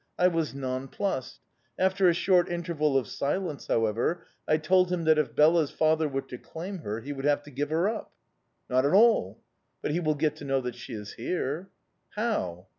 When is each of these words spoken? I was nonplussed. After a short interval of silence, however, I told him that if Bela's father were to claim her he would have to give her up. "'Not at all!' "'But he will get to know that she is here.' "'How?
I 0.17 0.29
was 0.29 0.55
nonplussed. 0.55 1.41
After 1.77 2.09
a 2.09 2.15
short 2.15 2.49
interval 2.49 2.97
of 2.97 3.05
silence, 3.07 3.67
however, 3.67 4.23
I 4.47 4.57
told 4.57 4.91
him 4.91 5.03
that 5.03 5.19
if 5.19 5.35
Bela's 5.35 5.69
father 5.69 6.09
were 6.09 6.23
to 6.23 6.39
claim 6.39 6.79
her 6.79 7.01
he 7.01 7.13
would 7.13 7.25
have 7.25 7.43
to 7.43 7.51
give 7.51 7.69
her 7.69 7.87
up. 7.87 8.11
"'Not 8.67 8.83
at 8.83 8.93
all!' 8.95 9.43
"'But 9.83 9.91
he 9.91 9.99
will 9.99 10.15
get 10.15 10.37
to 10.37 10.43
know 10.43 10.59
that 10.61 10.73
she 10.73 10.95
is 10.95 11.13
here.' 11.13 11.69
"'How? 12.15 12.65